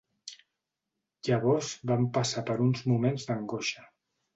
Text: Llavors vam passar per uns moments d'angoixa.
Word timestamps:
Llavors 1.29 1.71
vam 1.95 2.11
passar 2.19 2.47
per 2.51 2.59
uns 2.67 2.87
moments 2.93 3.33
d'angoixa. 3.33 3.91